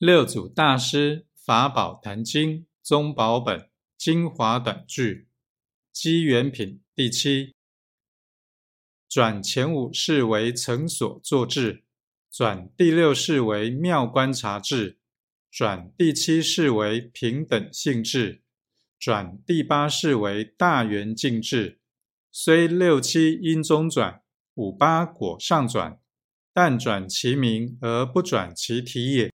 [0.00, 5.28] 六祖大师《法宝坛经》宗宝本精华短句，
[5.92, 7.54] 机缘品第七。
[9.06, 11.84] 转前五世为成所作智，
[12.30, 14.96] 转第六世为妙观察智，
[15.50, 18.40] 转第七世为平等性智，
[18.98, 21.78] 转第八世为大圆净智。
[22.32, 24.22] 虽六七因中转，
[24.54, 26.00] 五八果上转，
[26.54, 29.30] 但转其名而不转其体也。